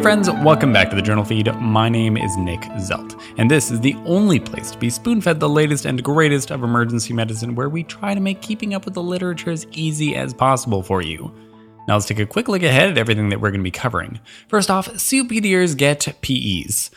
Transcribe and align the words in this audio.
Hey 0.00 0.04
friends, 0.04 0.30
welcome 0.30 0.72
back 0.72 0.88
to 0.88 0.96
the 0.96 1.02
Journal 1.02 1.26
Feed. 1.26 1.54
My 1.56 1.90
name 1.90 2.16
is 2.16 2.34
Nick 2.38 2.60
Zelt, 2.78 3.22
and 3.36 3.50
this 3.50 3.70
is 3.70 3.82
the 3.82 3.94
only 4.06 4.40
place 4.40 4.70
to 4.70 4.78
be 4.78 4.88
spoon 4.88 5.20
fed 5.20 5.38
the 5.38 5.46
latest 5.46 5.84
and 5.84 6.02
greatest 6.02 6.50
of 6.50 6.62
emergency 6.62 7.12
medicine 7.12 7.54
where 7.54 7.68
we 7.68 7.82
try 7.82 8.14
to 8.14 8.20
make 8.20 8.40
keeping 8.40 8.72
up 8.72 8.86
with 8.86 8.94
the 8.94 9.02
literature 9.02 9.50
as 9.50 9.66
easy 9.72 10.16
as 10.16 10.32
possible 10.32 10.82
for 10.82 11.02
you. 11.02 11.30
Now 11.86 11.96
let's 11.96 12.06
take 12.06 12.18
a 12.18 12.24
quick 12.24 12.48
look 12.48 12.62
ahead 12.62 12.88
at 12.88 12.96
everything 12.96 13.28
that 13.28 13.42
we're 13.42 13.50
going 13.50 13.60
to 13.60 13.62
be 13.62 13.70
covering. 13.70 14.20
First 14.48 14.70
off, 14.70 14.88
COPDers 14.88 15.76
get 15.76 16.08
PEs. 16.22 16.90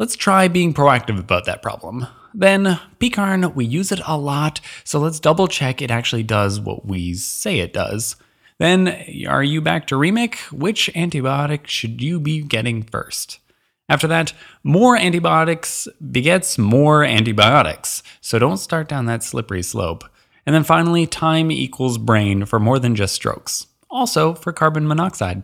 Let's 0.00 0.16
try 0.16 0.48
being 0.48 0.74
proactive 0.74 1.20
about 1.20 1.44
that 1.44 1.62
problem. 1.62 2.08
Then, 2.34 2.80
PECARN, 2.98 3.54
we 3.54 3.66
use 3.66 3.92
it 3.92 4.00
a 4.04 4.18
lot, 4.18 4.60
so 4.82 4.98
let's 4.98 5.20
double 5.20 5.46
check 5.46 5.80
it 5.80 5.92
actually 5.92 6.24
does 6.24 6.58
what 6.58 6.84
we 6.84 7.14
say 7.14 7.60
it 7.60 7.72
does. 7.72 8.16
Then, 8.58 8.88
are 9.28 9.42
you 9.42 9.62
bacteremic? 9.62 10.36
Which 10.50 10.90
antibiotic 10.94 11.66
should 11.68 12.02
you 12.02 12.18
be 12.18 12.42
getting 12.42 12.82
first? 12.82 13.38
After 13.88 14.06
that, 14.08 14.32
more 14.62 14.96
antibiotics 14.96 15.88
begets 16.10 16.58
more 16.58 17.04
antibiotics, 17.04 18.02
so 18.20 18.38
don't 18.38 18.58
start 18.58 18.88
down 18.88 19.06
that 19.06 19.22
slippery 19.22 19.62
slope. 19.62 20.04
And 20.44 20.54
then 20.54 20.64
finally, 20.64 21.06
time 21.06 21.50
equals 21.50 21.98
brain 21.98 22.44
for 22.44 22.58
more 22.58 22.78
than 22.78 22.96
just 22.96 23.14
strokes, 23.14 23.66
also 23.90 24.34
for 24.34 24.52
carbon 24.52 24.88
monoxide. 24.88 25.42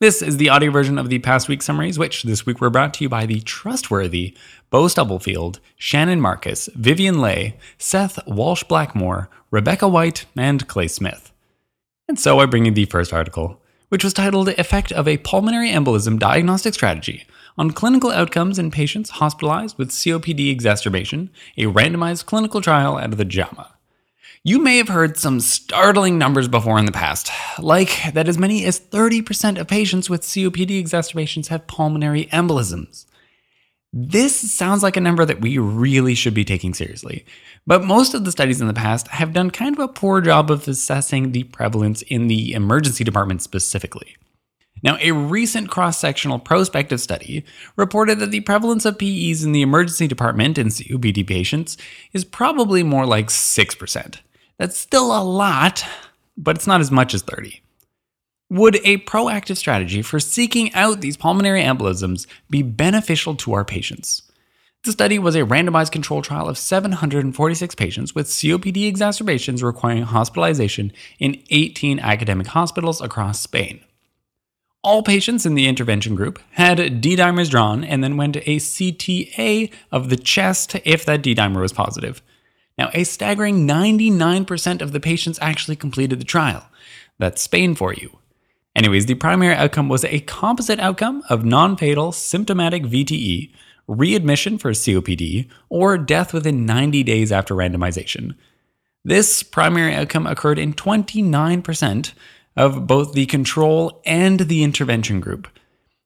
This 0.00 0.20
is 0.20 0.36
the 0.36 0.50
audio 0.50 0.70
version 0.70 0.98
of 0.98 1.08
the 1.08 1.20
past 1.20 1.48
week 1.48 1.62
summaries, 1.62 1.98
which 1.98 2.24
this 2.24 2.44
week 2.44 2.60
were 2.60 2.68
brought 2.68 2.92
to 2.94 3.04
you 3.04 3.08
by 3.08 3.24
the 3.24 3.40
trustworthy 3.40 4.36
Bo 4.68 4.88
Stubblefield, 4.88 5.60
Shannon 5.76 6.20
Marcus, 6.20 6.68
Vivian 6.74 7.20
Lay, 7.20 7.56
Seth 7.78 8.18
Walsh 8.26 8.64
Blackmore, 8.64 9.30
Rebecca 9.50 9.88
White, 9.88 10.26
and 10.36 10.66
Clay 10.68 10.88
Smith. 10.88 11.32
And 12.08 12.20
so 12.20 12.38
I 12.38 12.46
bring 12.46 12.66
you 12.66 12.70
the 12.70 12.84
first 12.84 13.12
article, 13.12 13.60
which 13.88 14.04
was 14.04 14.12
titled 14.12 14.48
Effect 14.50 14.92
of 14.92 15.08
a 15.08 15.18
Pulmonary 15.18 15.70
Embolism 15.70 16.20
Diagnostic 16.20 16.72
Strategy 16.72 17.26
on 17.58 17.72
Clinical 17.72 18.12
Outcomes 18.12 18.60
in 18.60 18.70
Patients 18.70 19.10
Hospitalized 19.10 19.76
with 19.76 19.90
COPD 19.90 20.50
Exacerbation, 20.52 21.30
a 21.56 21.64
randomized 21.64 22.26
clinical 22.26 22.60
trial 22.60 22.96
out 22.96 23.10
of 23.10 23.16
the 23.16 23.24
JAMA. 23.24 23.72
You 24.44 24.60
may 24.60 24.76
have 24.76 24.86
heard 24.86 25.16
some 25.16 25.40
startling 25.40 26.16
numbers 26.16 26.46
before 26.46 26.78
in 26.78 26.86
the 26.86 26.92
past, 26.92 27.28
like 27.58 28.12
that 28.14 28.28
as 28.28 28.38
many 28.38 28.64
as 28.64 28.78
30% 28.78 29.58
of 29.58 29.66
patients 29.66 30.08
with 30.08 30.22
COPD 30.22 30.78
exacerbations 30.78 31.48
have 31.48 31.66
pulmonary 31.66 32.26
embolisms. 32.26 33.06
This 33.98 34.52
sounds 34.52 34.82
like 34.82 34.98
a 34.98 35.00
number 35.00 35.24
that 35.24 35.40
we 35.40 35.56
really 35.56 36.14
should 36.14 36.34
be 36.34 36.44
taking 36.44 36.74
seriously, 36.74 37.24
but 37.66 37.82
most 37.82 38.12
of 38.12 38.26
the 38.26 38.30
studies 38.30 38.60
in 38.60 38.66
the 38.66 38.74
past 38.74 39.08
have 39.08 39.32
done 39.32 39.50
kind 39.50 39.74
of 39.74 39.82
a 39.82 39.88
poor 39.88 40.20
job 40.20 40.50
of 40.50 40.68
assessing 40.68 41.32
the 41.32 41.44
prevalence 41.44 42.02
in 42.02 42.26
the 42.26 42.52
emergency 42.52 43.04
department 43.04 43.40
specifically. 43.40 44.14
Now, 44.82 44.98
a 45.00 45.12
recent 45.12 45.70
cross 45.70 45.98
sectional 45.98 46.38
prospective 46.38 47.00
study 47.00 47.42
reported 47.74 48.18
that 48.18 48.32
the 48.32 48.40
prevalence 48.40 48.84
of 48.84 48.98
PEs 48.98 49.44
in 49.44 49.52
the 49.52 49.62
emergency 49.62 50.06
department 50.06 50.58
in 50.58 50.66
COPD 50.66 51.26
patients 51.26 51.78
is 52.12 52.22
probably 52.22 52.82
more 52.82 53.06
like 53.06 53.28
6%. 53.28 54.18
That's 54.58 54.76
still 54.76 55.06
a 55.06 55.24
lot, 55.24 55.86
but 56.36 56.56
it's 56.56 56.66
not 56.66 56.82
as 56.82 56.90
much 56.90 57.14
as 57.14 57.22
30. 57.22 57.62
Would 58.48 58.76
a 58.84 58.98
proactive 58.98 59.56
strategy 59.56 60.02
for 60.02 60.20
seeking 60.20 60.72
out 60.72 61.00
these 61.00 61.16
pulmonary 61.16 61.62
embolisms 61.62 62.28
be 62.48 62.62
beneficial 62.62 63.34
to 63.36 63.54
our 63.54 63.64
patients? 63.64 64.22
The 64.84 64.92
study 64.92 65.18
was 65.18 65.34
a 65.34 65.40
randomized 65.40 65.90
control 65.90 66.22
trial 66.22 66.48
of 66.48 66.56
746 66.56 67.74
patients 67.74 68.14
with 68.14 68.28
COPD 68.28 68.86
exacerbations 68.86 69.64
requiring 69.64 70.04
hospitalization 70.04 70.92
in 71.18 71.42
18 71.50 71.98
academic 71.98 72.46
hospitals 72.46 73.00
across 73.00 73.40
Spain. 73.40 73.80
All 74.80 75.02
patients 75.02 75.44
in 75.44 75.56
the 75.56 75.66
intervention 75.66 76.14
group 76.14 76.40
had 76.52 77.00
D 77.00 77.16
dimers 77.16 77.50
drawn 77.50 77.82
and 77.82 78.04
then 78.04 78.16
went 78.16 78.34
to 78.34 78.48
a 78.48 78.58
CTA 78.58 79.72
of 79.90 80.08
the 80.08 80.16
chest 80.16 80.76
if 80.84 81.04
that 81.04 81.22
D 81.22 81.34
dimer 81.34 81.60
was 81.60 81.72
positive. 81.72 82.22
Now, 82.78 82.90
a 82.94 83.02
staggering 83.02 83.66
99% 83.66 84.80
of 84.80 84.92
the 84.92 85.00
patients 85.00 85.40
actually 85.42 85.74
completed 85.74 86.20
the 86.20 86.24
trial. 86.24 86.68
That's 87.18 87.42
Spain 87.42 87.74
for 87.74 87.92
you. 87.92 88.20
Anyways, 88.76 89.06
the 89.06 89.14
primary 89.14 89.54
outcome 89.54 89.88
was 89.88 90.04
a 90.04 90.20
composite 90.20 90.78
outcome 90.78 91.22
of 91.30 91.46
non 91.46 91.78
fatal 91.78 92.12
symptomatic 92.12 92.82
VTE, 92.82 93.50
readmission 93.88 94.58
for 94.58 94.72
COPD, 94.72 95.48
or 95.70 95.96
death 95.96 96.34
within 96.34 96.66
90 96.66 97.02
days 97.02 97.32
after 97.32 97.54
randomization. 97.54 98.34
This 99.02 99.42
primary 99.42 99.94
outcome 99.94 100.26
occurred 100.26 100.58
in 100.58 100.74
29% 100.74 102.12
of 102.54 102.86
both 102.86 103.14
the 103.14 103.24
control 103.24 104.02
and 104.04 104.40
the 104.40 104.62
intervention 104.62 105.20
group. 105.20 105.48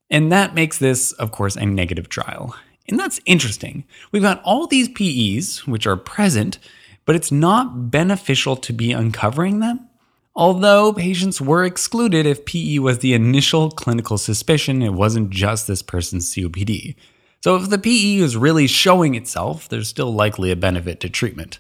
And 0.08 0.30
that 0.30 0.54
makes 0.54 0.78
this, 0.78 1.10
of 1.12 1.32
course, 1.32 1.56
a 1.56 1.66
negative 1.66 2.08
trial. 2.08 2.54
And 2.88 3.00
that's 3.00 3.20
interesting. 3.26 3.82
We've 4.12 4.22
got 4.22 4.42
all 4.44 4.68
these 4.68 4.88
PEs, 4.88 5.66
which 5.66 5.88
are 5.88 5.96
present, 5.96 6.60
but 7.04 7.16
it's 7.16 7.32
not 7.32 7.90
beneficial 7.90 8.54
to 8.54 8.72
be 8.72 8.92
uncovering 8.92 9.58
them 9.58 9.89
Although 10.34 10.92
patients 10.92 11.40
were 11.40 11.64
excluded 11.64 12.24
if 12.24 12.44
PE 12.44 12.78
was 12.78 12.98
the 12.98 13.14
initial 13.14 13.70
clinical 13.70 14.16
suspicion, 14.16 14.80
it 14.80 14.94
wasn't 14.94 15.30
just 15.30 15.66
this 15.66 15.82
person's 15.82 16.32
COPD. 16.32 16.94
So 17.42 17.56
if 17.56 17.68
the 17.68 17.78
PE 17.78 18.16
is 18.16 18.36
really 18.36 18.66
showing 18.66 19.14
itself, 19.14 19.68
there's 19.68 19.88
still 19.88 20.12
likely 20.12 20.50
a 20.50 20.56
benefit 20.56 21.00
to 21.00 21.08
treatment. 21.08 21.58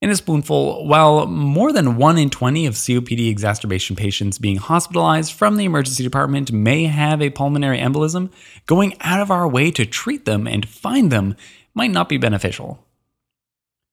In 0.00 0.10
a 0.10 0.16
spoonful, 0.16 0.86
while 0.86 1.26
more 1.26 1.72
than 1.72 1.96
1 1.96 2.18
in 2.18 2.30
20 2.30 2.66
of 2.66 2.74
COPD 2.74 3.28
exacerbation 3.28 3.96
patients 3.96 4.38
being 4.38 4.56
hospitalized 4.56 5.32
from 5.32 5.56
the 5.56 5.64
emergency 5.64 6.04
department 6.04 6.52
may 6.52 6.84
have 6.84 7.20
a 7.20 7.30
pulmonary 7.30 7.78
embolism, 7.78 8.30
going 8.66 8.94
out 9.00 9.20
of 9.20 9.32
our 9.32 9.48
way 9.48 9.72
to 9.72 9.84
treat 9.84 10.24
them 10.24 10.46
and 10.46 10.68
find 10.68 11.10
them 11.10 11.34
might 11.74 11.90
not 11.90 12.08
be 12.08 12.16
beneficial. 12.16 12.84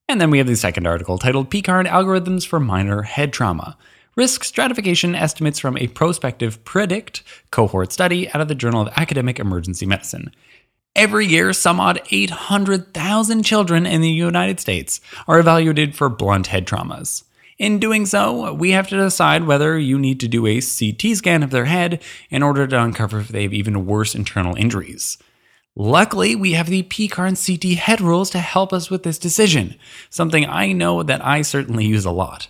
And 0.08 0.22
then 0.22 0.30
we 0.30 0.38
have 0.38 0.46
the 0.46 0.56
second 0.56 0.86
article 0.86 1.18
titled 1.18 1.50
PECARN 1.50 1.88
Algorithms 1.88 2.46
for 2.46 2.60
Minor 2.60 3.02
Head 3.02 3.34
Trauma 3.34 3.76
risk 4.16 4.44
stratification 4.44 5.14
estimates 5.14 5.60
from 5.60 5.78
a 5.78 5.88
prospective 5.88 6.64
PREDICT 6.64 7.22
cohort 7.52 7.92
study 7.92 8.30
out 8.30 8.42
of 8.42 8.48
the 8.48 8.56
Journal 8.56 8.82
of 8.82 8.94
Academic 8.96 9.40
Emergency 9.40 9.86
Medicine. 9.86 10.32
Every 10.96 11.26
year, 11.26 11.52
some 11.52 11.82
odd 11.82 12.02
800,000 12.10 13.44
children 13.44 13.86
in 13.86 14.00
the 14.00 14.10
United 14.10 14.62
States 14.62 15.02
are 15.28 15.40
evaluated 15.40 15.96
for 15.96 16.08
blunt 16.08 16.48
head 16.48 16.66
traumas. 16.66 17.24
In 17.58 17.80
doing 17.80 18.06
so, 18.06 18.54
we 18.54 18.72
have 18.72 18.88
to 18.90 18.98
decide 18.98 19.46
whether 19.46 19.78
you 19.78 20.00
need 20.00 20.22
to 20.22 20.30
do 20.30 20.46
a 20.46 20.62
CT 20.62 21.18
scan 21.18 21.44
of 21.44 21.52
their 21.52 21.66
head 21.66 22.02
in 22.30 22.44
order 22.44 22.66
to 22.68 22.82
uncover 22.82 23.20
if 23.20 23.28
they 23.28 23.44
have 23.44 23.54
even 23.54 23.86
worse 23.86 24.16
internal 24.16 24.56
injuries. 24.56 25.18
Luckily, 25.76 26.38
we 26.38 26.54
have 26.54 26.70
the 26.70 26.84
PECARN 26.84 27.36
CT 27.36 27.78
head 27.78 28.00
rules 28.00 28.30
to 28.30 28.40
help 28.40 28.72
us 28.72 28.90
with 28.90 29.04
this 29.04 29.18
decision, 29.18 29.76
something 30.10 30.46
I 30.46 30.72
know 30.72 31.04
that 31.04 31.26
I 31.26 31.42
certainly 31.42 31.86
use 31.86 32.06
a 32.06 32.12
lot. 32.12 32.48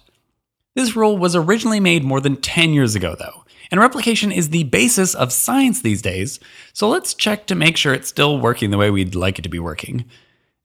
This 0.76 0.96
rule 0.96 1.18
was 1.18 1.36
originally 1.36 1.80
made 1.80 2.04
more 2.04 2.22
than 2.22 2.36
10 2.36 2.74
years 2.74 2.96
ago, 2.96 3.16
though, 3.18 3.46
and 3.72 3.80
replication 3.80 4.32
is 4.32 4.50
the 4.50 4.66
basis 4.66 5.16
of 5.16 5.32
science 5.32 5.82
these 5.82 6.02
days, 6.02 6.40
so 6.74 6.90
let's 6.90 7.14
check 7.14 7.48
to 7.48 7.56
make 7.56 7.78
sure 7.78 7.94
it's 7.94 8.10
still 8.10 8.40
working 8.40 8.72
the 8.72 8.78
way 8.78 8.92
we'd 8.92 9.16
like 9.16 9.40
it 9.40 9.44
to 9.44 9.50
be 9.50 9.60
working. 9.60 10.06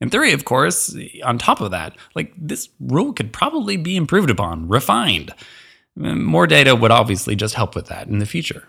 In 0.00 0.10
theory, 0.10 0.32
of 0.32 0.44
course, 0.44 0.97
on 1.25 1.38
top 1.38 1.60
of 1.60 1.70
that, 1.70 1.97
like 2.15 2.32
this 2.37 2.69
rule 2.81 3.12
could 3.12 3.32
probably 3.32 3.76
be 3.76 3.97
improved 3.97 4.31
upon, 4.31 4.69
refined. 4.69 5.32
Mm, 5.99 6.22
more 6.22 6.47
data 6.47 6.75
would 6.75 6.91
obviously 6.91 7.37
just 7.37 7.54
help 7.54 7.75
with 7.75 7.87
that 7.87 8.09
in 8.09 8.19
the 8.19 8.26
future. 8.26 8.66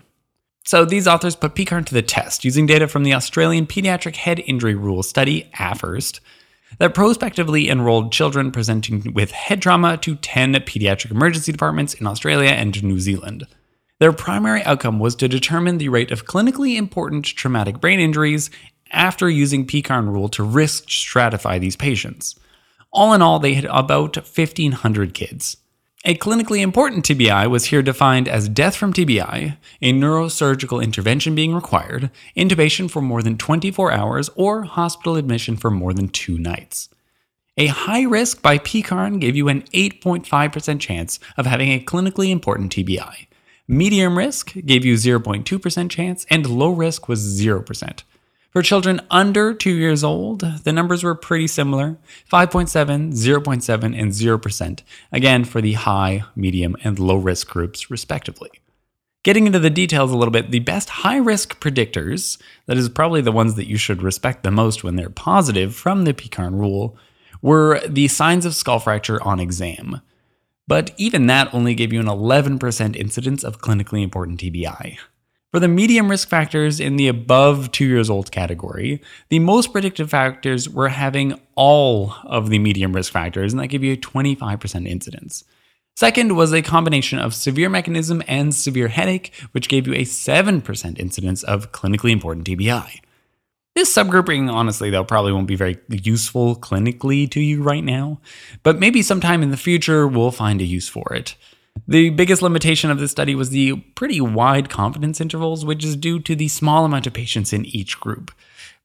So 0.63 0.85
these 0.85 1.07
authors 1.07 1.35
put 1.35 1.56
PECARN 1.56 1.85
to 1.88 1.94
the 1.94 2.01
test 2.01 2.46
using 2.46 2.66
data 2.66 2.88
from 2.88 3.03
the 3.03 3.13
Australian 3.13 3.66
Pediatric 3.66 4.16
Head 4.16 4.40
Injury 4.46 4.75
Rule 4.75 5.01
Study, 5.01 5.50
APHIRST, 5.57 6.19
that 6.80 6.94
prospectively 6.94 7.70
enrolled 7.70 8.12
children 8.12 8.52
presenting 8.52 9.14
with 9.14 9.32
head 9.32 9.62
trauma 9.62 9.98
to 9.98 10.16
10 10.16 10.54
pediatric 10.54 11.12
emergency 11.12 11.51
departments 11.51 11.94
in 11.94 12.07
Australia 12.07 12.50
and 12.50 12.84
New 12.84 13.00
Zealand. 13.00 13.45
Their 14.00 14.13
primary 14.13 14.63
outcome 14.63 15.00
was 15.00 15.16
to 15.18 15.28
determine 15.28 15.78
the 15.78 15.90
rate 15.90 16.12
of 16.12 16.25
clinically 16.25 16.75
important 16.75 17.25
traumatic 17.25 17.80
brain 17.80 18.00
injuries 18.00 18.50
after 18.92 19.30
using 19.30 19.68
PECARN 19.68 20.12
rule 20.12 20.28
to 20.30 20.44
risk 20.44 20.88
stratify 20.88 21.60
these 21.60 21.75
patients. 21.75 22.36
All 22.92 23.13
in 23.13 23.22
all, 23.22 23.40
they 23.40 23.54
had 23.54 23.66
about 23.66 24.18
1,500 24.18 25.13
kids. 25.13 25.57
A 26.03 26.15
clinically 26.15 26.62
important 26.62 27.06
TBI 27.06 27.48
was 27.48 27.65
here 27.65 27.83
defined 27.83 28.27
as 28.27 28.50
death 28.50 28.75
from 28.75 28.92
TBI, 28.92 29.56
a 29.83 29.94
neurosurgical 29.94 30.83
intervention 30.83 31.36
being 31.36 31.53
required, 31.53 32.09
intubation 32.36 32.89
for 32.89 33.03
more 33.03 33.21
than 33.21 33.38
24 33.38 33.92
hours, 33.92 34.27
or 34.36 34.63
hospital 34.63 35.15
admission 35.15 35.57
for 35.57 35.69
more 35.69 35.94
than 35.94 36.09
two 36.09 36.39
nights. 36.39 36.89
A 37.56 37.68
high 37.68 38.01
risk 38.01 38.42
by 38.42 38.57
PECARN 38.57 39.21
gave 39.21 39.36
you 39.36 39.48
an 39.48 39.62
8.5% 39.74 40.80
chance 40.80 41.19
of 41.38 41.45
having 41.45 41.69
a 41.69 41.83
clinically 41.83 42.31
important 42.31 42.74
TBI. 42.74 43.27
Medium 43.68 44.18
risk 44.18 44.54
gave 44.65 44.83
you 44.83 44.95
0.2% 44.95 45.92
chance, 45.92 46.25
and 46.31 46.50
low 46.50 46.71
risk 46.71 47.07
was 47.07 47.39
0%. 47.39 48.01
For 48.51 48.62
children 48.62 49.00
under 49.09 49.53
two 49.53 49.74
years 49.74 50.03
old, 50.03 50.42
the 50.42 50.74
numbers 50.74 51.06
were 51.06 51.15
pretty 51.15 51.48
similar 51.48 51.98
5.7, 52.30 53.13
0.7, 53.13 53.83
and 53.98 54.12
0%, 54.12 54.80
again 55.13 55.45
for 55.45 55.62
the 55.62 55.74
high, 55.74 56.25
medium, 56.36 56.75
and 56.83 57.00
low 57.00 57.15
risk 57.15 57.48
groups, 57.48 57.89
respectively. 57.89 58.50
Getting 59.24 59.48
into 59.48 59.59
the 59.59 59.69
details 59.69 60.12
a 60.12 60.18
little 60.18 60.33
bit, 60.33 60.51
the 60.51 60.59
best 60.59 60.89
high 60.89 61.15
risk 61.15 61.62
predictors, 61.62 62.42
that 62.65 62.77
is 62.77 62.89
probably 62.89 63.21
the 63.21 63.31
ones 63.31 63.56
that 63.56 63.69
you 63.69 63.77
should 63.77 64.01
respect 64.01 64.44
the 64.44 64.51
most 64.51 64.83
when 64.83 64.97
they're 64.97 65.09
positive 65.09 65.74
from 65.74 66.04
the 66.04 66.13
PECARN 66.13 66.59
rule, 66.59 66.97
were 67.42 67.80
the 67.88 68.09
signs 68.09 68.45
of 68.45 68.54
skull 68.54 68.80
fracture 68.80 69.24
on 69.24 69.39
exam. 69.39 70.01
But 70.68 70.92
even 70.97 71.27
that 71.27 71.54
only 71.54 71.74
gave 71.74 71.94
you 71.94 72.01
an 72.01 72.07
11% 72.07 72.95
incidence 72.97 73.45
of 73.45 73.62
clinically 73.62 74.04
important 74.04 74.42
TBI. 74.42 74.97
For 75.51 75.59
the 75.59 75.68
medium 75.68 76.09
risk 76.09 76.30
factors 76.30 76.80
in 76.80 76.95
the 76.95 77.09
above 77.09 77.74
two 77.74 77.86
years 77.86 78.09
old 78.09 78.31
category, 78.31 79.01
the 79.27 79.39
most 79.39 79.74
predictive 79.74 80.09
factors 80.09 80.69
were 80.69 80.88
having 80.88 81.38
all 81.56 82.15
of 82.24 82.50
the 82.50 82.57
medium 82.57 82.94
risk 82.94 83.12
factors, 83.12 83.51
and 83.51 83.62
that 83.62 83.68
gave 83.68 83.83
you 83.83 83.92
a 83.92 83.98
25% 83.98 84.88
incidence. 84.88 85.44
Second 85.98 86.38
was 86.38 86.53
a 86.53 86.62
combination 86.62 87.19
of 87.19 87.36
severe 87.36 87.68
mechanism 87.68 88.24
and 88.30 88.56
severe 88.56 88.88
headache, 88.88 89.33
which 89.51 89.68
gave 89.68 89.88
you 89.88 89.94
a 89.94 90.06
7% 90.06 90.98
incidence 90.98 91.44
of 91.44 91.74
clinically 91.74 92.12
important 92.12 92.47
TBI. 92.47 93.01
This 93.75 93.94
subgrouping, 93.94 94.50
honestly, 94.50 94.89
though, 94.89 95.04
probably 95.04 95.33
won't 95.33 95.47
be 95.47 95.56
very 95.57 95.77
useful 95.89 96.56
clinically 96.56 97.30
to 97.30 97.42
you 97.42 97.62
right 97.62 97.83
now, 97.83 98.21
but 98.63 98.80
maybe 98.80 99.01
sometime 99.01 99.44
in 99.44 99.51
the 99.51 99.57
future 99.57 100.07
we'll 100.07 100.31
find 100.31 100.62
a 100.62 100.65
use 100.65 100.88
for 100.88 101.13
it. 101.13 101.36
The 101.92 102.10
biggest 102.10 102.42
limitation 102.42 102.90
of 102.90 103.00
this 103.00 103.12
study 103.12 103.36
was 103.36 103.50
the 103.50 103.76
pretty 103.96 104.22
wide 104.22 104.70
confidence 104.70 105.20
intervals, 105.20 105.66
which 105.66 105.84
is 105.84 105.98
due 105.98 106.22
to 106.22 106.38
the 106.38 106.48
small 106.48 106.86
amount 106.86 107.06
of 107.06 107.12
patients 107.12 107.52
in 107.52 107.66
each 107.66 108.00
group. 108.00 108.32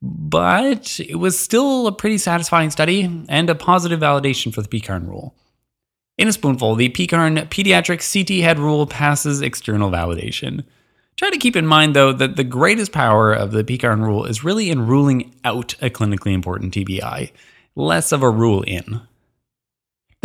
But 0.02 0.98
it 0.98 1.14
was 1.14 1.38
still 1.38 1.86
a 1.86 1.92
pretty 1.92 2.18
satisfying 2.18 2.72
study 2.72 3.08
and 3.28 3.48
a 3.48 3.54
positive 3.54 4.00
validation 4.00 4.52
for 4.52 4.60
the 4.60 4.68
PECARN 4.68 5.06
rule. 5.06 5.36
In 6.18 6.26
a 6.26 6.32
spoonful, 6.32 6.74
the 6.74 6.88
PECARN 6.88 7.46
pediatric 7.48 8.02
CT 8.12 8.42
head 8.42 8.58
rule 8.58 8.88
passes 8.88 9.40
external 9.40 9.88
validation. 9.88 10.64
Try 11.14 11.30
to 11.30 11.38
keep 11.38 11.54
in 11.54 11.64
mind, 11.64 11.94
though, 11.94 12.12
that 12.12 12.34
the 12.34 12.42
greatest 12.42 12.90
power 12.90 13.32
of 13.32 13.52
the 13.52 13.62
PECARN 13.62 14.02
rule 14.02 14.24
is 14.24 14.42
really 14.42 14.68
in 14.68 14.84
ruling 14.84 15.32
out 15.44 15.76
a 15.80 15.90
clinically 15.90 16.32
important 16.32 16.74
TBI, 16.74 17.30
less 17.76 18.10
of 18.10 18.24
a 18.24 18.30
rule 18.30 18.62
in. 18.62 19.00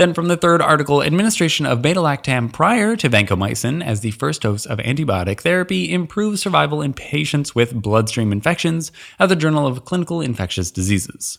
Then, 0.02 0.16
from 0.16 0.30
the 0.30 0.36
third 0.36 0.64
article, 0.64 1.04
administration 1.04 1.68
of 1.68 1.84
beta 1.84 2.00
lactam 2.00 2.52
prior 2.52 2.96
to 2.96 3.08
vancomycin 3.08 3.86
as 3.86 4.00
the 4.00 4.10
first 4.10 4.42
dose 4.42 4.66
of 4.66 4.80
antibiotic 4.80 5.42
therapy 5.42 5.94
improves 5.94 6.42
survival 6.42 6.82
in 6.82 6.92
patients 6.92 7.54
with 7.54 7.80
bloodstream 7.80 8.32
infections 8.32 8.92
at 9.20 9.30
the 9.30 9.36
Journal 9.36 9.68
of 9.68 9.86
Clinical 9.86 10.20
Infectious 10.20 10.72
Diseases. 10.72 11.38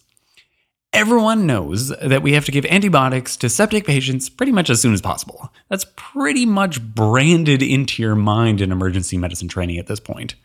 Everyone 0.92 1.44
knows 1.44 1.88
that 1.88 2.22
we 2.22 2.34
have 2.34 2.44
to 2.44 2.52
give 2.52 2.64
antibiotics 2.66 3.36
to 3.38 3.48
septic 3.48 3.84
patients 3.84 4.28
pretty 4.28 4.52
much 4.52 4.70
as 4.70 4.80
soon 4.80 4.94
as 4.94 5.02
possible. 5.02 5.52
That's 5.68 5.86
pretty 5.96 6.46
much 6.46 6.80
branded 6.80 7.64
into 7.64 8.00
your 8.00 8.14
mind 8.14 8.60
in 8.60 8.70
emergency 8.70 9.18
medicine 9.18 9.48
training 9.48 9.78
at 9.78 9.88
this 9.88 9.98
point. 9.98 10.36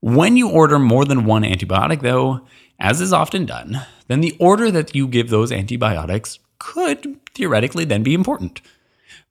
When 0.00 0.38
you 0.38 0.48
order 0.48 0.78
more 0.78 1.04
than 1.04 1.26
one 1.26 1.42
antibiotic, 1.42 2.00
though, 2.00 2.40
as 2.78 3.02
is 3.02 3.12
often 3.12 3.44
done, 3.44 3.82
then 4.08 4.22
the 4.22 4.34
order 4.40 4.70
that 4.70 4.94
you 4.94 5.06
give 5.06 5.28
those 5.28 5.52
antibiotics 5.52 6.38
could 6.60 7.18
theoretically 7.34 7.84
then 7.84 8.04
be 8.04 8.14
important. 8.14 8.60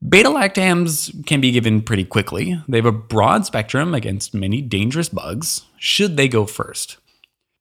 Beta 0.08 0.30
lactams 0.30 1.26
can 1.26 1.40
be 1.40 1.52
given 1.52 1.82
pretty 1.82 2.04
quickly. 2.04 2.62
They 2.68 2.78
have 2.78 2.86
a 2.86 2.92
broad 2.92 3.46
spectrum 3.46 3.94
against 3.94 4.34
many 4.34 4.62
dangerous 4.62 5.08
bugs. 5.08 5.62
Should 5.78 6.18
they 6.18 6.28
go 6.28 6.46
first? 6.46 6.98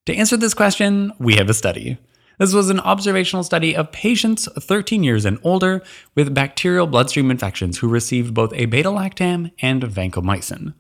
To 0.06 0.14
answer 0.14 0.36
this 0.36 0.54
question, 0.54 1.12
we 1.18 1.36
have 1.36 1.50
a 1.50 1.54
study. 1.54 1.98
This 2.38 2.54
was 2.54 2.70
an 2.70 2.80
observational 2.80 3.42
study 3.42 3.74
of 3.74 3.90
patients 3.90 4.48
13 4.58 5.02
years 5.02 5.24
and 5.24 5.38
older 5.42 5.82
with 6.14 6.34
bacterial 6.34 6.86
bloodstream 6.86 7.30
infections 7.30 7.78
who 7.78 7.88
received 7.88 8.34
both 8.34 8.52
a 8.54 8.66
beta 8.66 8.90
lactam 8.90 9.50
and 9.60 9.82
vancomycin. 9.82 10.74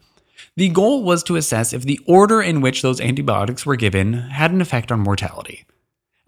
The 0.56 0.68
goal 0.68 1.02
was 1.02 1.24
to 1.24 1.36
assess 1.36 1.72
if 1.72 1.82
the 1.82 2.00
order 2.06 2.40
in 2.40 2.60
which 2.60 2.82
those 2.82 3.00
antibiotics 3.00 3.66
were 3.66 3.76
given 3.76 4.12
had 4.12 4.52
an 4.52 4.60
effect 4.60 4.92
on 4.92 5.00
mortality. 5.00 5.64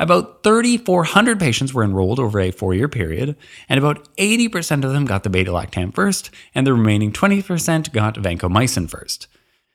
About 0.00 0.43
3,400 0.44 1.38
patients 1.38 1.75
were 1.75 1.85
enrolled 1.85 2.19
over 2.19 2.41
a 2.41 2.50
four 2.50 2.73
year 2.73 2.88
period, 2.88 3.37
and 3.69 3.79
about 3.79 4.08
80% 4.17 4.82
of 4.82 4.94
them 4.94 5.05
got 5.05 5.25
the 5.25 5.31
beta 5.31 5.50
lactam 5.50 5.94
first, 5.94 6.31
and 6.55 6.67
the 6.67 6.73
remaining 6.73 7.12
20% 7.12 7.93
got 7.93 8.14
vancomycin 8.14 8.88
first. 8.88 9.26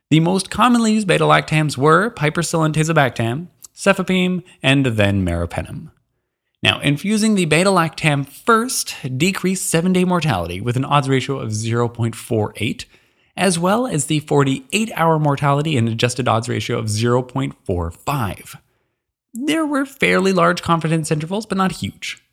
The 0.09 0.19
most 0.19 0.49
commonly 0.49 0.93
used 0.93 1.07
beta 1.07 1.25
lactams 1.25 1.77
were 1.77 2.09
piperacillin 2.09 2.73
tazobactam, 2.73 3.49
cefepime, 3.75 4.41
and 4.63 4.87
then 4.87 5.23
meropenem. 5.23 5.91
Now, 6.63 6.79
infusing 6.79 7.35
the 7.35 7.45
beta 7.45 7.69
lactam 7.69 8.27
first 8.27 8.95
decreased 9.19 9.69
seven 9.69 9.93
day 9.93 10.05
mortality 10.05 10.59
with 10.59 10.75
an 10.75 10.85
odds 10.85 11.07
ratio 11.07 11.37
of 11.37 11.51
0.48, 11.51 12.85
as 13.37 13.59
well 13.59 13.85
as 13.85 14.07
the 14.07 14.21
48 14.21 14.91
hour 14.95 15.19
mortality 15.19 15.77
and 15.77 15.87
adjusted 15.87 16.27
odds 16.27 16.49
ratio 16.49 16.79
of 16.79 16.85
0.45. 16.85 18.55
There 19.37 19.65
were 19.65 19.85
fairly 19.85 20.31
large 20.31 20.61
confidence 20.61 21.11
intervals, 21.11 21.45
but 21.45 21.57
not 21.57 21.73
huge. 21.73 22.23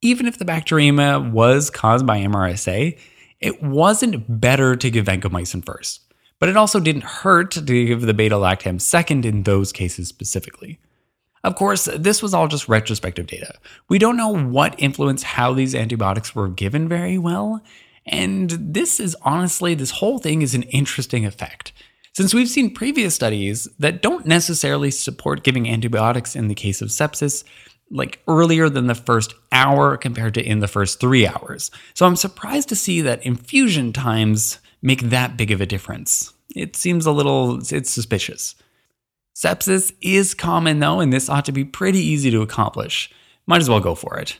Even 0.00 0.26
if 0.26 0.38
the 0.38 0.44
bacteremia 0.44 1.32
was 1.32 1.70
caused 1.70 2.06
by 2.06 2.20
MRSA, 2.20 2.96
it 3.40 3.62
wasn't 3.62 4.40
better 4.40 4.76
to 4.76 4.90
give 4.90 5.06
vancomycin 5.06 5.66
first, 5.66 6.02
but 6.38 6.48
it 6.48 6.56
also 6.56 6.78
didn't 6.78 7.02
hurt 7.02 7.50
to 7.50 7.62
give 7.62 8.02
the 8.02 8.14
beta 8.14 8.36
lactam 8.36 8.80
second 8.80 9.26
in 9.26 9.42
those 9.42 9.72
cases 9.72 10.06
specifically. 10.06 10.78
Of 11.42 11.56
course, 11.56 11.88
this 11.96 12.22
was 12.22 12.32
all 12.32 12.46
just 12.46 12.68
retrospective 12.68 13.26
data. 13.26 13.54
We 13.88 13.98
don't 13.98 14.16
know 14.16 14.32
what 14.32 14.76
influenced 14.78 15.24
how 15.24 15.52
these 15.52 15.74
antibiotics 15.74 16.32
were 16.32 16.48
given 16.48 16.88
very 16.88 17.18
well, 17.18 17.60
and 18.06 18.50
this 18.50 19.00
is 19.00 19.16
honestly, 19.22 19.74
this 19.74 19.90
whole 19.90 20.20
thing 20.20 20.42
is 20.42 20.54
an 20.54 20.62
interesting 20.64 21.26
effect. 21.26 21.72
Since 22.14 22.34
we've 22.34 22.48
seen 22.48 22.74
previous 22.74 23.14
studies 23.14 23.68
that 23.78 24.02
don't 24.02 24.26
necessarily 24.26 24.90
support 24.90 25.44
giving 25.44 25.66
antibiotics 25.66 26.36
in 26.36 26.48
the 26.48 26.54
case 26.54 26.82
of 26.82 26.90
sepsis, 26.90 27.42
like 27.90 28.20
earlier 28.28 28.68
than 28.68 28.86
the 28.86 28.94
first 28.94 29.34
hour 29.50 29.96
compared 29.96 30.34
to 30.34 30.46
in 30.46 30.60
the 30.60 30.68
first 30.68 31.00
three 31.00 31.26
hours. 31.26 31.70
So 31.94 32.04
I'm 32.04 32.16
surprised 32.16 32.68
to 32.68 32.76
see 32.76 33.00
that 33.00 33.24
infusion 33.24 33.94
times 33.94 34.58
make 34.82 35.00
that 35.02 35.38
big 35.38 35.50
of 35.50 35.62
a 35.62 35.66
difference. 35.66 36.34
It 36.54 36.76
seems 36.76 37.06
a 37.06 37.12
little, 37.12 37.60
it's 37.72 37.90
suspicious. 37.90 38.56
Sepsis 39.34 39.94
is 40.02 40.34
common 40.34 40.80
though, 40.80 41.00
and 41.00 41.10
this 41.10 41.30
ought 41.30 41.46
to 41.46 41.52
be 41.52 41.64
pretty 41.64 42.00
easy 42.00 42.30
to 42.30 42.42
accomplish. 42.42 43.10
Might 43.46 43.62
as 43.62 43.70
well 43.70 43.80
go 43.80 43.94
for 43.94 44.18
it. 44.18 44.38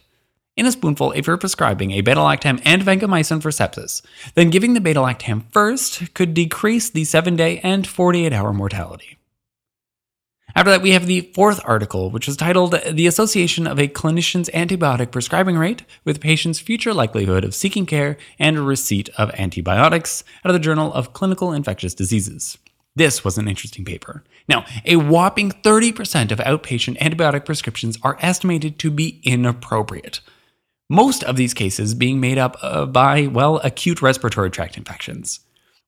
In 0.54 0.66
a 0.66 0.72
spoonful, 0.72 1.12
if 1.12 1.26
you're 1.26 1.38
prescribing 1.38 1.92
a 1.92 2.02
beta 2.02 2.20
lactam 2.20 2.60
and 2.62 2.82
vancomycin 2.82 3.40
for 3.40 3.48
sepsis, 3.48 4.02
then 4.34 4.50
giving 4.50 4.74
the 4.74 4.82
beta 4.82 5.00
lactam 5.00 5.44
first 5.50 6.12
could 6.12 6.34
decrease 6.34 6.90
the 6.90 7.04
7 7.04 7.36
day 7.36 7.58
and 7.60 7.86
48 7.86 8.34
hour 8.34 8.52
mortality. 8.52 9.16
After 10.54 10.70
that, 10.70 10.82
we 10.82 10.90
have 10.90 11.06
the 11.06 11.22
fourth 11.34 11.58
article, 11.64 12.10
which 12.10 12.28
is 12.28 12.36
titled 12.36 12.78
The 12.86 13.06
Association 13.06 13.66
of 13.66 13.78
a 13.78 13.88
Clinician's 13.88 14.50
Antibiotic 14.50 15.10
Prescribing 15.10 15.56
Rate 15.56 15.84
with 16.04 16.20
Patient's 16.20 16.60
Future 16.60 16.92
Likelihood 16.92 17.44
of 17.44 17.54
Seeking 17.54 17.86
Care 17.86 18.18
and 18.38 18.66
Receipt 18.66 19.08
of 19.16 19.30
Antibiotics 19.30 20.22
out 20.44 20.50
of 20.50 20.52
the 20.52 20.58
Journal 20.58 20.92
of 20.92 21.14
Clinical 21.14 21.54
Infectious 21.54 21.94
Diseases. 21.94 22.58
This 22.94 23.24
was 23.24 23.38
an 23.38 23.48
interesting 23.48 23.86
paper. 23.86 24.22
Now, 24.46 24.66
a 24.84 24.96
whopping 24.96 25.52
30% 25.52 26.30
of 26.30 26.40
outpatient 26.40 26.98
antibiotic 26.98 27.46
prescriptions 27.46 27.96
are 28.02 28.18
estimated 28.20 28.78
to 28.80 28.90
be 28.90 29.22
inappropriate. 29.24 30.20
Most 30.88 31.24
of 31.24 31.36
these 31.36 31.54
cases 31.54 31.94
being 31.94 32.20
made 32.20 32.38
up 32.38 32.56
uh, 32.62 32.86
by, 32.86 33.26
well, 33.26 33.58
acute 33.64 34.02
respiratory 34.02 34.50
tract 34.50 34.76
infections. 34.76 35.40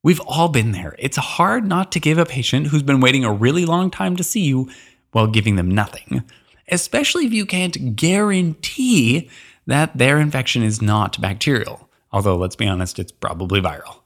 We've 0.03 0.21
all 0.21 0.49
been 0.49 0.73
there. 0.73 0.95
It's 0.99 1.17
hard 1.17 1.67
not 1.67 1.91
to 1.93 2.01
give 2.01 2.19
a 2.19 2.27
patient 2.27 2.67
who's 2.67 2.83
been 2.83 3.01
waiting 3.01 3.25
a 3.25 3.33
really 3.33 3.65
long 3.65 3.91
time 3.91 4.17
to 4.17 4.25
see 4.25 4.43
you 4.43 4.71
while 5.13 5.27
giving 5.27 5.57
them 5.57 5.71
nothing, 5.71 6.23
especially 6.69 7.27
if 7.27 7.33
you 7.33 7.47
can't 7.47 7.97
guarantee 7.97 9.31
that 9.67 9.97
their 9.97 10.19
infection 10.19 10.63
is 10.63 10.83
not 10.83 11.21
bacterial. 11.21 11.89
Although, 12.13 12.37
let's 12.37 12.57
be 12.57 12.67
honest, 12.67 12.99
it's 12.99 13.13
probably 13.13 13.61
viral. 13.61 14.01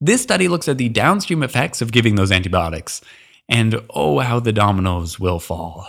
This 0.00 0.22
study 0.22 0.48
looks 0.48 0.68
at 0.68 0.78
the 0.78 0.90
downstream 0.90 1.42
effects 1.42 1.80
of 1.80 1.92
giving 1.92 2.16
those 2.16 2.30
antibiotics, 2.30 3.00
and 3.48 3.80
oh, 3.90 4.18
how 4.18 4.40
the 4.40 4.52
dominoes 4.52 5.18
will 5.18 5.40
fall. 5.40 5.88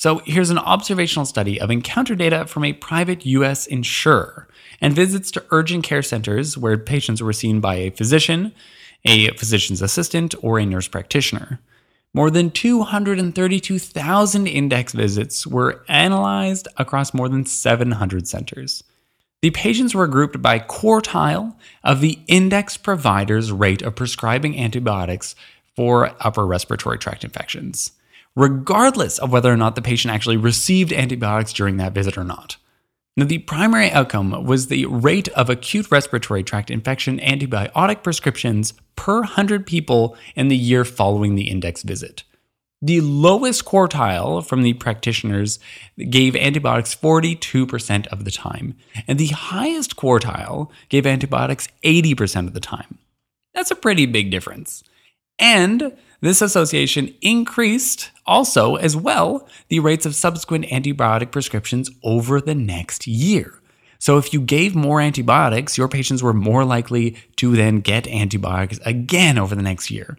So, 0.00 0.22
here's 0.24 0.48
an 0.48 0.56
observational 0.56 1.26
study 1.26 1.60
of 1.60 1.70
encounter 1.70 2.14
data 2.14 2.46
from 2.46 2.64
a 2.64 2.72
private 2.72 3.26
US 3.26 3.66
insurer 3.66 4.48
and 4.80 4.96
visits 4.96 5.30
to 5.32 5.44
urgent 5.50 5.84
care 5.84 6.00
centers 6.00 6.56
where 6.56 6.78
patients 6.78 7.22
were 7.22 7.34
seen 7.34 7.60
by 7.60 7.74
a 7.74 7.90
physician, 7.90 8.54
a 9.04 9.28
physician's 9.32 9.82
assistant, 9.82 10.34
or 10.42 10.58
a 10.58 10.64
nurse 10.64 10.88
practitioner. 10.88 11.60
More 12.14 12.30
than 12.30 12.50
232,000 12.50 14.46
index 14.46 14.94
visits 14.94 15.46
were 15.46 15.84
analyzed 15.86 16.66
across 16.78 17.12
more 17.12 17.28
than 17.28 17.44
700 17.44 18.26
centers. 18.26 18.82
The 19.42 19.50
patients 19.50 19.94
were 19.94 20.08
grouped 20.08 20.40
by 20.40 20.60
quartile 20.60 21.56
of 21.84 22.00
the 22.00 22.18
index 22.26 22.78
provider's 22.78 23.52
rate 23.52 23.82
of 23.82 23.96
prescribing 23.96 24.58
antibiotics 24.58 25.36
for 25.76 26.16
upper 26.20 26.46
respiratory 26.46 26.96
tract 26.96 27.22
infections, 27.22 27.92
regardless 28.36 29.18
of 29.18 29.32
whether 29.32 29.52
or 29.52 29.56
not 29.56 29.74
the 29.74 29.82
patient 29.82 30.14
actually 30.14 30.36
received 30.36 30.92
antibiotics 30.92 31.52
during 31.52 31.76
that 31.76 31.92
visit 31.92 32.16
or 32.16 32.24
not. 32.24 32.56
Now, 33.16 33.26
the 33.26 33.38
primary 33.38 33.90
outcome 33.90 34.44
was 34.44 34.68
the 34.68 34.86
rate 34.86 35.28
of 35.30 35.50
acute 35.50 35.90
respiratory 35.90 36.42
tract 36.42 36.70
infection 36.70 37.18
antibiotic 37.18 38.02
prescriptions 38.02 38.72
per 38.96 39.20
100 39.20 39.66
people 39.66 40.16
in 40.36 40.48
the 40.48 40.56
year 40.56 40.84
following 40.84 41.34
the 41.34 41.50
index 41.50 41.82
visit. 41.82 42.22
The 42.82 43.02
lowest 43.02 43.66
quartile 43.66 44.46
from 44.46 44.62
the 44.62 44.72
practitioners 44.72 45.58
gave 46.08 46.34
antibiotics 46.34 46.94
42% 46.94 48.06
of 48.06 48.24
the 48.24 48.30
time, 48.30 48.74
and 49.06 49.18
the 49.18 49.26
highest 49.26 49.96
quartile 49.96 50.70
gave 50.88 51.04
antibiotics 51.04 51.68
80% 51.84 52.46
of 52.46 52.54
the 52.54 52.60
time. 52.60 52.98
That's 53.52 53.70
a 53.70 53.76
pretty 53.76 54.06
big 54.06 54.30
difference. 54.30 54.82
And 55.38 55.94
this 56.20 56.42
association 56.42 57.14
increased 57.20 58.10
also, 58.26 58.76
as 58.76 58.96
well, 58.96 59.48
the 59.68 59.80
rates 59.80 60.06
of 60.06 60.14
subsequent 60.14 60.66
antibiotic 60.66 61.30
prescriptions 61.30 61.90
over 62.02 62.40
the 62.40 62.54
next 62.54 63.06
year. 63.06 63.60
So, 63.98 64.16
if 64.16 64.32
you 64.32 64.40
gave 64.40 64.74
more 64.74 65.00
antibiotics, 65.00 65.76
your 65.76 65.88
patients 65.88 66.22
were 66.22 66.32
more 66.32 66.64
likely 66.64 67.16
to 67.36 67.54
then 67.54 67.80
get 67.80 68.06
antibiotics 68.08 68.78
again 68.84 69.38
over 69.38 69.54
the 69.54 69.62
next 69.62 69.90
year. 69.90 70.16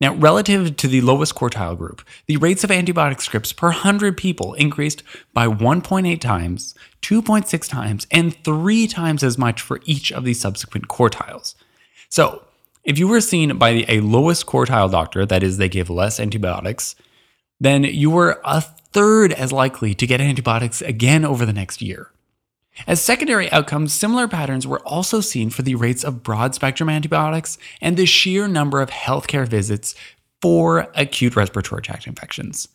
Now, 0.00 0.14
relative 0.14 0.78
to 0.78 0.88
the 0.88 1.02
lowest 1.02 1.34
quartile 1.34 1.76
group, 1.76 2.02
the 2.26 2.38
rates 2.38 2.64
of 2.64 2.70
antibiotic 2.70 3.20
scripts 3.20 3.52
per 3.52 3.68
100 3.68 4.16
people 4.16 4.54
increased 4.54 5.02
by 5.34 5.46
1.8 5.46 6.18
times, 6.18 6.74
2.6 7.02 7.68
times, 7.68 8.06
and 8.10 8.34
3 8.42 8.86
times 8.88 9.22
as 9.22 9.36
much 9.36 9.60
for 9.60 9.80
each 9.84 10.10
of 10.10 10.24
the 10.24 10.32
subsequent 10.32 10.88
quartiles. 10.88 11.54
So, 12.08 12.42
if 12.90 12.98
you 12.98 13.06
were 13.06 13.20
seen 13.20 13.56
by 13.56 13.84
a 13.86 14.00
lowest 14.00 14.46
quartile 14.46 14.90
doctor, 14.90 15.24
that 15.24 15.44
is, 15.44 15.58
they 15.58 15.68
give 15.68 15.88
less 15.88 16.18
antibiotics, 16.18 16.96
then 17.60 17.84
you 17.84 18.10
were 18.10 18.40
a 18.44 18.60
third 18.60 19.32
as 19.32 19.52
likely 19.52 19.94
to 19.94 20.08
get 20.08 20.20
antibiotics 20.20 20.82
again 20.82 21.24
over 21.24 21.46
the 21.46 21.52
next 21.52 21.80
year. 21.80 22.10
As 22.88 23.00
secondary 23.00 23.48
outcomes, 23.52 23.92
similar 23.92 24.26
patterns 24.26 24.66
were 24.66 24.80
also 24.80 25.20
seen 25.20 25.50
for 25.50 25.62
the 25.62 25.76
rates 25.76 26.02
of 26.02 26.24
broad 26.24 26.56
spectrum 26.56 26.88
antibiotics 26.88 27.58
and 27.80 27.96
the 27.96 28.06
sheer 28.06 28.48
number 28.48 28.80
of 28.80 28.90
healthcare 28.90 29.46
visits 29.46 29.94
for 30.42 30.88
acute 30.96 31.36
respiratory 31.36 31.82
tract 31.82 32.08
infections. 32.08 32.66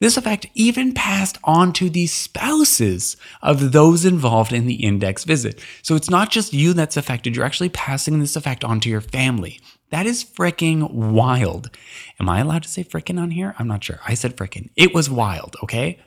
This 0.00 0.16
effect 0.16 0.46
even 0.54 0.94
passed 0.94 1.38
on 1.44 1.72
to 1.74 1.88
the 1.88 2.06
spouses 2.08 3.16
of 3.40 3.72
those 3.72 4.04
involved 4.04 4.52
in 4.52 4.66
the 4.66 4.84
index 4.84 5.24
visit. 5.24 5.60
So 5.82 5.94
it's 5.94 6.10
not 6.10 6.30
just 6.30 6.52
you 6.52 6.72
that's 6.72 6.96
affected, 6.96 7.36
you're 7.36 7.44
actually 7.44 7.68
passing 7.68 8.18
this 8.18 8.34
effect 8.34 8.64
on 8.64 8.80
to 8.80 8.90
your 8.90 9.00
family. 9.00 9.60
That 9.90 10.06
is 10.06 10.24
freaking 10.24 10.90
wild. 10.90 11.70
Am 12.18 12.28
I 12.28 12.40
allowed 12.40 12.62
to 12.64 12.68
say 12.68 12.82
frickin' 12.82 13.20
on 13.20 13.30
here? 13.30 13.54
I'm 13.58 13.68
not 13.68 13.84
sure. 13.84 14.00
I 14.06 14.14
said 14.14 14.36
frickin'. 14.36 14.70
It 14.74 14.94
was 14.94 15.10
wild, 15.10 15.54
okay? 15.62 15.98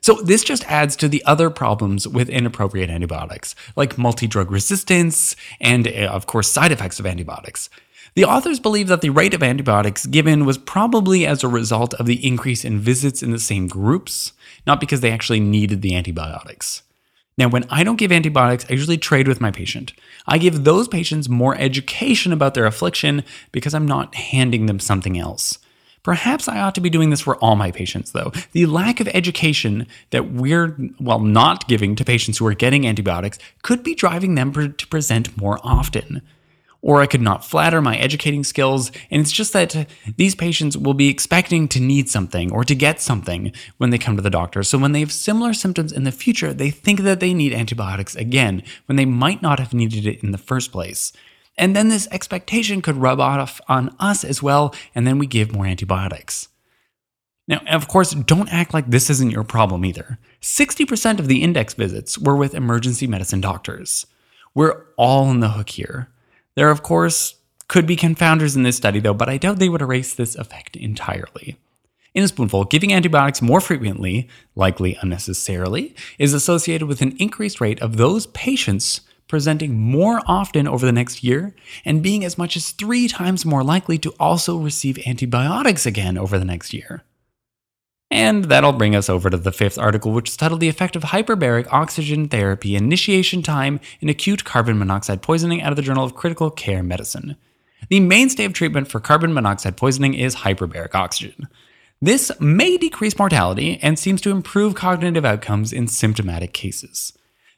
So, 0.00 0.14
this 0.14 0.42
just 0.44 0.64
adds 0.64 0.96
to 0.96 1.08
the 1.08 1.24
other 1.24 1.50
problems 1.50 2.08
with 2.08 2.28
inappropriate 2.28 2.90
antibiotics, 2.90 3.54
like 3.76 3.98
multi 3.98 4.26
drug 4.26 4.50
resistance 4.50 5.36
and, 5.60 5.86
uh, 5.88 6.08
of 6.10 6.26
course, 6.26 6.48
side 6.48 6.72
effects 6.72 6.98
of 7.00 7.06
antibiotics. 7.06 7.68
The 8.18 8.24
authors 8.24 8.58
believe 8.58 8.88
that 8.88 9.00
the 9.00 9.10
rate 9.10 9.32
of 9.32 9.44
antibiotics 9.44 10.04
given 10.04 10.44
was 10.44 10.58
probably 10.58 11.24
as 11.24 11.44
a 11.44 11.48
result 11.48 11.94
of 11.94 12.06
the 12.06 12.26
increase 12.26 12.64
in 12.64 12.80
visits 12.80 13.22
in 13.22 13.30
the 13.30 13.38
same 13.38 13.68
groups, 13.68 14.32
not 14.66 14.80
because 14.80 15.02
they 15.02 15.12
actually 15.12 15.38
needed 15.38 15.82
the 15.82 15.94
antibiotics. 15.94 16.82
Now, 17.36 17.48
when 17.48 17.64
I 17.70 17.84
don't 17.84 17.94
give 17.94 18.10
antibiotics, 18.10 18.66
I 18.68 18.72
usually 18.72 18.98
trade 18.98 19.28
with 19.28 19.40
my 19.40 19.52
patient. 19.52 19.92
I 20.26 20.38
give 20.38 20.64
those 20.64 20.88
patients 20.88 21.28
more 21.28 21.56
education 21.58 22.32
about 22.32 22.54
their 22.54 22.66
affliction 22.66 23.22
because 23.52 23.72
I'm 23.72 23.86
not 23.86 24.16
handing 24.16 24.66
them 24.66 24.80
something 24.80 25.16
else. 25.16 25.60
Perhaps 26.02 26.48
I 26.48 26.58
ought 26.58 26.74
to 26.74 26.80
be 26.80 26.90
doing 26.90 27.10
this 27.10 27.20
for 27.20 27.36
all 27.36 27.54
my 27.54 27.70
patients, 27.70 28.10
though. 28.10 28.32
The 28.50 28.66
lack 28.66 28.98
of 28.98 29.06
education 29.14 29.86
that 30.10 30.32
we're, 30.32 30.76
well, 30.98 31.20
not 31.20 31.68
giving 31.68 31.94
to 31.94 32.04
patients 32.04 32.38
who 32.38 32.48
are 32.48 32.54
getting 32.54 32.84
antibiotics 32.84 33.38
could 33.62 33.84
be 33.84 33.94
driving 33.94 34.34
them 34.34 34.52
to 34.52 34.86
present 34.88 35.40
more 35.40 35.60
often. 35.62 36.20
Or 36.80 37.00
I 37.00 37.06
could 37.06 37.20
not 37.20 37.44
flatter 37.44 37.82
my 37.82 37.96
educating 37.96 38.44
skills, 38.44 38.92
and 39.10 39.20
it's 39.20 39.32
just 39.32 39.52
that 39.52 39.88
these 40.16 40.36
patients 40.36 40.76
will 40.76 40.94
be 40.94 41.08
expecting 41.08 41.66
to 41.68 41.80
need 41.80 42.08
something 42.08 42.52
or 42.52 42.62
to 42.62 42.74
get 42.74 43.00
something 43.00 43.52
when 43.78 43.90
they 43.90 43.98
come 43.98 44.14
to 44.14 44.22
the 44.22 44.30
doctor. 44.30 44.62
So 44.62 44.78
when 44.78 44.92
they 44.92 45.00
have 45.00 45.10
similar 45.10 45.52
symptoms 45.54 45.90
in 45.90 46.04
the 46.04 46.12
future, 46.12 46.52
they 46.52 46.70
think 46.70 47.00
that 47.00 47.18
they 47.18 47.34
need 47.34 47.52
antibiotics 47.52 48.14
again 48.14 48.62
when 48.86 48.94
they 48.94 49.04
might 49.04 49.42
not 49.42 49.58
have 49.58 49.74
needed 49.74 50.06
it 50.06 50.22
in 50.22 50.30
the 50.30 50.38
first 50.38 50.70
place. 50.70 51.12
And 51.56 51.74
then 51.74 51.88
this 51.88 52.06
expectation 52.12 52.80
could 52.80 52.96
rub 52.96 53.18
off 53.18 53.60
on 53.68 53.94
us 53.98 54.22
as 54.22 54.40
well, 54.40 54.72
and 54.94 55.04
then 55.04 55.18
we 55.18 55.26
give 55.26 55.52
more 55.52 55.66
antibiotics. 55.66 56.48
Now, 57.48 57.60
of 57.66 57.88
course, 57.88 58.12
don't 58.12 58.52
act 58.52 58.72
like 58.72 58.88
this 58.88 59.10
isn't 59.10 59.30
your 59.30 59.42
problem 59.42 59.84
either. 59.84 60.18
60% 60.40 61.18
of 61.18 61.26
the 61.26 61.42
index 61.42 61.74
visits 61.74 62.18
were 62.18 62.36
with 62.36 62.54
emergency 62.54 63.08
medicine 63.08 63.40
doctors. 63.40 64.06
We're 64.54 64.84
all 64.96 65.30
in 65.30 65.40
the 65.40 65.48
hook 65.48 65.70
here. 65.70 66.10
There, 66.58 66.70
of 66.70 66.82
course, 66.82 67.36
could 67.68 67.86
be 67.86 67.94
confounders 67.94 68.56
in 68.56 68.64
this 68.64 68.76
study, 68.76 68.98
though, 68.98 69.14
but 69.14 69.28
I 69.28 69.38
doubt 69.38 69.60
they 69.60 69.68
would 69.68 69.80
erase 69.80 70.12
this 70.12 70.34
effect 70.34 70.74
entirely. 70.74 71.56
In 72.14 72.24
a 72.24 72.26
spoonful, 72.26 72.64
giving 72.64 72.92
antibiotics 72.92 73.40
more 73.40 73.60
frequently, 73.60 74.26
likely 74.56 74.98
unnecessarily, 75.00 75.94
is 76.18 76.34
associated 76.34 76.88
with 76.88 77.00
an 77.00 77.14
increased 77.20 77.60
rate 77.60 77.80
of 77.80 77.96
those 77.96 78.26
patients 78.26 79.02
presenting 79.28 79.78
more 79.78 80.20
often 80.26 80.66
over 80.66 80.84
the 80.84 80.90
next 80.90 81.22
year, 81.22 81.54
and 81.84 82.02
being 82.02 82.24
as 82.24 82.36
much 82.36 82.56
as 82.56 82.72
three 82.72 83.06
times 83.06 83.46
more 83.46 83.62
likely 83.62 83.96
to 83.98 84.12
also 84.18 84.58
receive 84.58 84.98
antibiotics 85.06 85.86
again 85.86 86.18
over 86.18 86.40
the 86.40 86.44
next 86.44 86.74
year. 86.74 87.04
And 88.10 88.44
that'll 88.44 88.72
bring 88.72 88.96
us 88.96 89.10
over 89.10 89.28
to 89.28 89.36
the 89.36 89.52
fifth 89.52 89.78
article, 89.78 90.12
which 90.12 90.30
is 90.30 90.36
titled 90.36 90.60
The 90.60 90.68
Effect 90.68 90.96
of 90.96 91.02
Hyperbaric 91.02 91.70
Oxygen 91.70 92.28
Therapy 92.28 92.74
Initiation 92.74 93.42
Time 93.42 93.80
in 94.00 94.08
Acute 94.08 94.44
Carbon 94.44 94.78
Monoxide 94.78 95.20
Poisoning 95.20 95.60
out 95.60 95.72
of 95.72 95.76
the 95.76 95.82
Journal 95.82 96.04
of 96.04 96.14
Critical 96.14 96.50
Care 96.50 96.82
Medicine. 96.82 97.36
The 97.90 98.00
mainstay 98.00 98.44
of 98.44 98.52
treatment 98.52 98.88
for 98.88 99.00
carbon 99.00 99.32
monoxide 99.32 99.76
poisoning 99.76 100.14
is 100.14 100.36
hyperbaric 100.36 100.94
oxygen. 100.94 101.48
This 102.00 102.30
may 102.40 102.76
decrease 102.76 103.18
mortality 103.18 103.78
and 103.82 103.98
seems 103.98 104.20
to 104.22 104.30
improve 104.30 104.74
cognitive 104.74 105.24
outcomes 105.24 105.72
in 105.72 105.88
symptomatic 105.88 106.52
cases. 106.52 107.12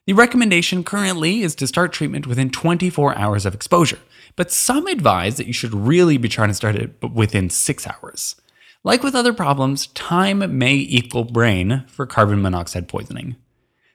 The 0.07 0.13
recommendation 0.13 0.85
currently 0.85 1.43
is 1.43 1.55
to 1.57 1.67
start 1.67 1.93
treatment 1.93 2.27
within 2.27 2.51
24 2.51 3.17
hours 3.17 3.45
of 3.45 3.55
exposure, 3.55 3.99
but 4.37 4.51
some 4.51 4.87
advise 4.87 5.37
that 5.37 5.47
you 5.47 5.53
should 5.53 5.75
really 5.75 6.17
be 6.17 6.29
trying 6.29 6.49
to 6.49 6.55
start 6.55 6.77
it 6.77 7.03
within 7.03 7.51
6 7.51 7.87
hours. 7.87 8.37
Like 8.83 9.03
with 9.03 9.15
other 9.15 9.35
problems, 9.35 9.89
time 9.89 10.59
may 10.59 10.75
equal 10.75 11.25
brain 11.25 11.85
for 11.87 12.07
carbon 12.07 12.41
monoxide 12.41 12.89
poisoning. 12.89 13.37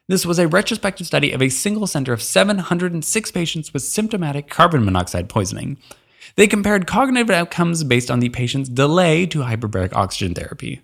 This 0.06 0.24
was 0.24 0.38
a 0.38 0.46
retrospective 0.46 1.08
study 1.08 1.32
of 1.32 1.42
a 1.42 1.48
single 1.48 1.88
center 1.88 2.12
of 2.12 2.22
706 2.22 3.30
patients 3.32 3.72
with 3.72 3.82
symptomatic 3.82 4.48
carbon 4.48 4.84
monoxide 4.84 5.28
poisoning. 5.28 5.76
They 6.36 6.46
compared 6.46 6.86
cognitive 6.86 7.30
outcomes 7.30 7.82
based 7.82 8.12
on 8.12 8.20
the 8.20 8.28
patient's 8.28 8.68
delay 8.68 9.26
to 9.26 9.40
hyperbaric 9.40 9.92
oxygen 9.92 10.34
therapy. 10.34 10.82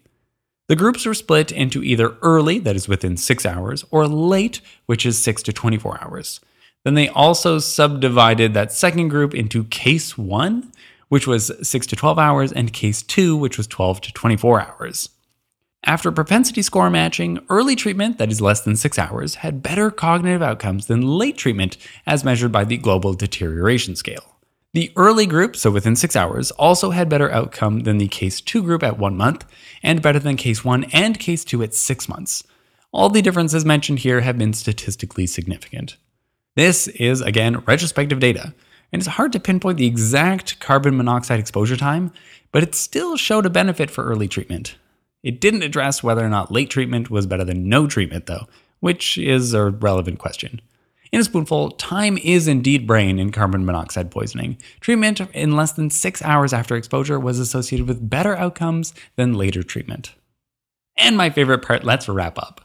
The 0.67 0.75
groups 0.75 1.07
were 1.07 1.15
split 1.15 1.53
into 1.53 1.85
either 1.85 2.17
early, 2.23 2.59
that 2.59 2.75
is 2.75 2.89
within 2.89 3.17
six 3.17 3.47
hours, 3.47 3.85
or 3.93 4.09
late, 4.09 4.61
which 4.87 5.07
is 5.07 5.23
six 5.23 5.43
to 5.45 5.53
24 5.53 6.03
hours. 6.03 6.41
Then 6.85 6.95
they 6.95 7.09
also 7.09 7.61
subdivided 7.61 8.55
that 8.55 8.73
second 8.73 9.09
group 9.09 9.33
into 9.33 9.65
case 9.65 10.19
one, 10.19 10.73
which 11.13 11.27
was 11.27 11.53
6 11.61 11.87
to 11.89 11.95
12 11.95 12.19
hours, 12.19 12.53
and 12.53 12.73
case 12.73 13.03
2, 13.03 13.37
which 13.37 13.59
was 13.59 13.67
12 13.67 14.01
to 14.01 14.13
24 14.15 14.63
hours. 14.63 15.11
After 15.85 16.11
propensity 16.11 16.63
score 16.63 16.89
matching, 16.89 17.39
early 17.51 17.77
treatment, 17.77 18.17
that 18.17 18.31
is 18.31 18.41
less 18.41 18.63
than 18.63 18.77
6 18.77 18.99
hours, 18.99 19.35
had 19.35 19.63
better 19.63 19.91
cognitive 19.91 20.41
outcomes 20.41 20.87
than 20.87 21.03
late 21.03 21.37
treatment 21.37 21.77
as 22.07 22.25
measured 22.25 22.51
by 22.51 22.65
the 22.65 22.79
Global 22.79 23.13
Deterioration 23.13 23.95
Scale. 23.95 24.39
The 24.73 24.91
early 24.97 25.27
group, 25.27 25.55
so 25.55 25.71
within 25.71 25.97
six 25.97 26.17
hours, 26.17 26.51
also 26.53 26.93
had 26.93 27.11
better 27.11 27.31
outcome 27.31 27.81
than 27.81 27.99
the 27.99 28.09
case 28.09 28.41
2 28.41 28.63
group 28.63 28.83
at 28.83 28.99
one 28.99 29.15
month, 29.15 29.45
and 29.83 30.01
better 30.01 30.19
than 30.19 30.37
case 30.37 30.65
1 30.65 30.85
and 30.95 31.19
case 31.19 31.45
2 31.45 31.63
at 31.63 31.75
six 31.75 32.09
months. 32.09 32.43
All 32.91 33.11
the 33.11 33.21
differences 33.21 33.67
mentioned 33.67 33.99
here 33.99 34.23
have 34.23 34.39
been 34.39 34.55
statistically 34.55 35.27
significant. 35.27 35.99
This 36.57 36.89
is, 36.89 37.21
again, 37.21 37.59
retrospective 37.67 38.19
data, 38.19 38.55
and 38.93 39.01
it's 39.01 39.09
hard 39.09 39.33
to 39.33 39.41
pinpoint 39.41 39.79
the 39.79 39.87
exact 39.87 40.61
carbon 40.61 40.97
monoxide 40.97 41.41
exposure 41.41 41.77
time, 41.77 42.13
but 42.53 42.63
it 42.63 42.75
still 42.75 43.17
showed 43.17 43.47
a 43.47 43.51
benefit 43.51 43.91
for 43.91 44.05
early 44.05 44.29
treatment. 44.29 44.77
It 45.23 45.41
didn't 45.41 45.63
address 45.63 46.03
whether 46.03 46.25
or 46.25 46.29
not 46.29 46.53
late 46.53 46.69
treatment 46.69 47.11
was 47.11 47.27
better 47.27 47.45
than 47.45 47.69
no 47.69 47.87
treatment, 47.87 48.27
though, 48.27 48.47
which 48.81 49.17
is 49.17 49.55
a 49.55 49.71
relevant 49.71 50.19
question. 50.19 50.61
In 51.13 51.21
a 51.21 51.25
spoonful, 51.25 51.73
time 51.73 52.19
is 52.19 52.49
indeed 52.49 52.87
brain 52.87 53.19
in 53.19 53.33
carbon 53.33 53.65
monoxide 53.65 54.11
poisoning. 54.11 54.57
Treatment 54.81 55.21
in 55.35 55.57
less 55.57 55.73
than 55.73 55.91
six 55.91 56.23
hours 56.23 56.53
after 56.53 56.75
exposure 56.75 57.21
was 57.21 57.39
associated 57.39 57.87
with 57.87 58.09
better 58.09 58.35
outcomes 58.35 58.95
than 59.17 59.35
later 59.35 59.63
treatment. 59.63 60.15
And 60.97 61.17
my 61.17 61.31
favorite 61.31 61.63
part, 61.63 61.85
let's 61.85 62.09
wrap 62.09 62.39
up. 62.39 62.63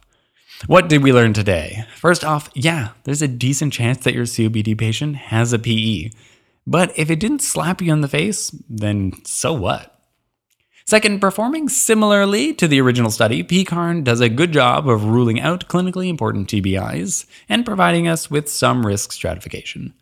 What 0.66 0.90
did 0.90 1.04
we 1.04 1.14
learn 1.14 1.34
today? 1.34 1.86
First 1.96 2.26
off, 2.26 2.50
yeah, 2.56 2.90
there's 3.04 3.22
a 3.22 3.28
decent 3.28 3.74
chance 3.74 4.04
that 4.04 4.16
your 4.16 4.26
COPD 4.26 4.78
patient 4.78 5.16
has 5.16 5.54
a 5.54 5.60
PE. 5.60 6.10
But 6.66 6.98
if 6.98 7.12
it 7.12 7.20
didn't 7.20 7.44
slap 7.44 7.82
you 7.82 7.94
in 7.94 8.02
the 8.02 8.08
face, 8.08 8.50
then 8.68 9.14
so 9.24 9.54
what? 9.54 9.94
Second, 10.86 11.22
performing 11.22 11.70
similarly 11.70 12.54
to 12.56 12.68
the 12.68 12.82
original 12.82 13.12
study, 13.12 13.44
PECARN 13.44 14.04
does 14.04 14.20
a 14.20 14.30
good 14.30 14.52
job 14.52 14.90
of 14.90 15.06
ruling 15.06 15.40
out 15.40 15.68
clinically 15.68 16.10
important 16.10 16.50
TBIs 16.50 17.26
and 17.48 17.66
providing 17.66 18.08
us 18.08 18.32
with 18.32 18.50
some 18.50 18.86
risk 18.86 19.12
stratification. 19.12 19.94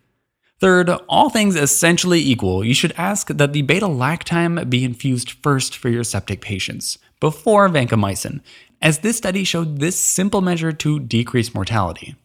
Third, 0.59 0.89
all 1.09 1.29
things 1.29 1.55
essentially 1.55 2.21
equal, 2.21 2.63
you 2.63 2.74
should 2.74 2.93
ask 2.97 3.27
that 3.27 3.51
the 3.51 3.62
beta 3.62 3.88
lactam 3.88 4.69
be 4.69 4.85
infused 4.85 5.31
first 5.31 5.75
for 5.75 5.89
your 5.89 6.03
septic 6.03 6.39
patients, 6.39 6.97
before 7.19 7.67
vancomycin, 7.67 8.41
as 8.82 9.00
this 9.00 9.17
study 9.17 9.44
showed 9.44 9.79
this 9.79 10.00
simple 10.00 10.41
measure 10.41 10.72
to 10.72 11.00
decrease 11.00 11.53
mortality. 11.53 12.15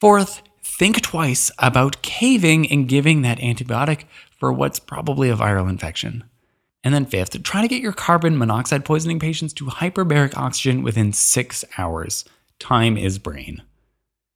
Fourth, 0.00 0.42
think 0.62 1.00
twice 1.02 1.50
about 1.58 2.02
caving 2.02 2.70
and 2.70 2.88
giving 2.88 3.22
that 3.22 3.38
antibiotic 3.38 4.04
for 4.38 4.52
what's 4.52 4.78
probably 4.78 5.30
a 5.30 5.36
viral 5.36 5.68
infection. 5.68 6.24
And 6.84 6.94
then 6.94 7.06
fifth, 7.06 7.42
try 7.42 7.62
to 7.62 7.68
get 7.68 7.82
your 7.82 7.92
carbon 7.92 8.38
monoxide 8.38 8.84
poisoning 8.84 9.18
patients 9.18 9.52
to 9.54 9.64
hyperbaric 9.64 10.36
oxygen 10.36 10.82
within 10.82 11.12
six 11.12 11.64
hours. 11.76 12.24
Time 12.58 12.96
is 12.96 13.18
brain. 13.18 13.62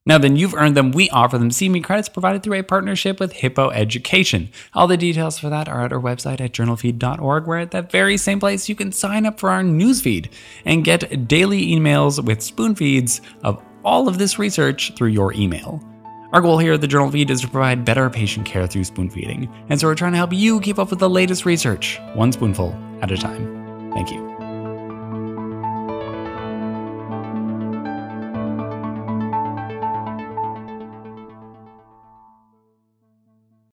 Now 0.05 0.19
then, 0.19 0.35
you've 0.35 0.55
earned 0.55 0.77
them. 0.77 0.91
We 0.91 1.09
offer 1.11 1.39
them 1.39 1.51
CME 1.51 1.85
credits 1.85 2.09
provided 2.09 2.43
through 2.43 2.59
a 2.59 2.65
partnership 2.65 3.21
with 3.21 3.35
Hippo 3.35 3.71
Education. 3.71 4.51
All 4.75 4.89
the 4.89 4.97
details 4.97 5.39
for 5.39 5.49
that 5.49 5.69
are 5.69 5.85
at 5.85 5.93
our 5.93 6.01
website 6.01 6.41
at 6.41 6.53
journalfeed.org, 6.53 7.47
where 7.47 7.61
at 7.61 7.71
that 7.71 7.93
very 7.93 8.17
same 8.17 8.41
place 8.41 8.69
you 8.69 8.75
can 8.75 8.91
sign 8.91 9.27
up 9.27 9.39
for 9.39 9.51
our 9.51 9.63
newsfeed 9.63 10.29
and 10.65 10.85
get 10.85 11.29
daily 11.29 11.69
emails 11.69 12.23
with 12.25 12.43
spoon 12.43 12.75
feeds 12.75 13.21
of 13.45 13.63
all 13.85 14.09
of 14.09 14.19
this 14.19 14.41
research 14.41 14.93
through 14.97 15.11
your 15.11 15.33
email. 15.35 15.81
Our 16.33 16.41
goal 16.41 16.59
here 16.59 16.73
at 16.73 16.81
the 16.81 16.89
Journal 16.89 17.11
Feed 17.11 17.31
is 17.31 17.43
to 17.43 17.49
provide 17.49 17.85
better 17.85 18.11
patient 18.11 18.47
care 18.47 18.67
through 18.67 18.85
spoon 18.85 19.09
feeding, 19.09 19.53
and 19.69 19.79
so 19.79 19.87
we're 19.87 19.95
trying 19.95 20.13
to 20.13 20.19
help 20.19 20.33
you 20.33 20.61
keep 20.61 20.79
up 20.79 20.91
with 20.91 20.99
the 20.99 21.11
latest 21.11 21.45
research, 21.45 22.01
one 22.15 22.33
spoonful 22.33 22.75
at 23.03 23.13
a 23.13 23.17
time. 23.17 23.93
Thank 23.93 24.11
you. 24.11 24.32